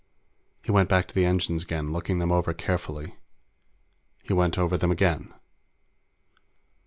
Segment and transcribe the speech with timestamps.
[0.63, 3.17] He went back to the engines again, looking them over carefully.
[4.23, 5.31] He went over them again.